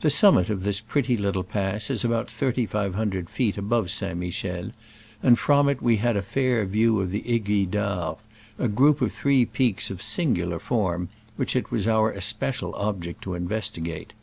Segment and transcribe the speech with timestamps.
[0.00, 4.16] The summit of this pretty Htde pass is about thirty five hundred feet above St.
[4.16, 4.70] Michel,
[5.22, 8.22] and from it we had a fair view of the Aiguilles d'Arve,
[8.58, 13.34] a group of three peaks of singular form, which it was our Especial object to
[13.34, 14.14] in vestigate.